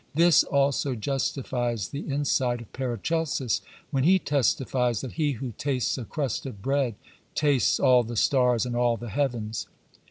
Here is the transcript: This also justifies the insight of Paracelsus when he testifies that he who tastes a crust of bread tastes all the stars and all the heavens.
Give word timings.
This 0.15 0.43
also 0.43 0.95
justifies 0.95 1.89
the 1.89 1.99
insight 1.99 2.59
of 2.59 2.73
Paracelsus 2.73 3.61
when 3.91 4.03
he 4.03 4.17
testifies 4.17 5.01
that 5.01 5.11
he 5.11 5.33
who 5.33 5.51
tastes 5.59 5.95
a 5.95 6.05
crust 6.05 6.47
of 6.47 6.59
bread 6.63 6.95
tastes 7.35 7.79
all 7.79 8.01
the 8.01 8.15
stars 8.17 8.65
and 8.65 8.75
all 8.75 8.97
the 8.97 9.09
heavens. 9.09 9.67